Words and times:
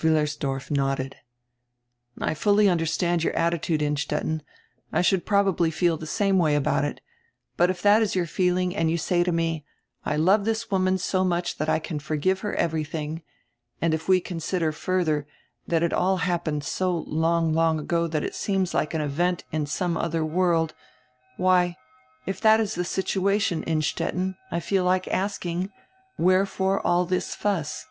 Wiillersdorf 0.00 0.68
nodded. 0.68 1.14
"I 2.20 2.34
fully 2.34 2.68
understand 2.68 3.22
your 3.22 3.32
attitude, 3.34 3.80
Innstetten, 3.80 4.42
I 4.92 5.00
should 5.00 5.24
probably 5.24 5.70
feel 5.70 5.96
tire 5.96 6.06
same 6.06 6.38
way 6.38 6.56
ahout 6.58 6.82
it. 6.82 7.00
But 7.56 7.70
if 7.70 7.82
that 7.82 8.02
is 8.02 8.16
your 8.16 8.26
feeling 8.26 8.74
and 8.74 8.90
you 8.90 8.98
say 8.98 9.22
to 9.22 9.30
me: 9.30 9.64
'I 10.04 10.16
love 10.16 10.44
this 10.44 10.72
woman 10.72 10.98
so 10.98 11.22
much 11.22 11.58
that 11.58 11.68
I 11.68 11.78
can 11.78 12.00
forgive 12.00 12.40
her 12.40 12.52
everything,' 12.56 13.22
and 13.80 13.94
if 13.94 14.08
we 14.08 14.20
consider, 14.20 14.72
further, 14.72 15.24
that 15.68 15.84
it 15.84 15.92
all 15.92 16.16
happened 16.16 16.64
so 16.64 16.90
long, 16.96 17.52
long 17.54 17.78
ago 17.78 18.08
that 18.08 18.24
it 18.24 18.34
seems 18.34 18.74
like 18.74 18.92
an 18.92 19.00
event 19.00 19.44
in 19.52 19.66
some 19.66 19.96
other 19.96 20.24
world, 20.24 20.74
why, 21.36 21.76
if 22.26 22.40
that 22.40 22.58
is 22.58 22.74
the 22.74 22.84
situation, 22.84 23.62
Innstetten, 23.62 24.36
I 24.50 24.58
feel 24.58 24.82
like 24.82 25.06
asking, 25.06 25.70
wherefore 26.18 26.84
all 26.84 27.04
this 27.04 27.36
fuss?" 27.36 27.86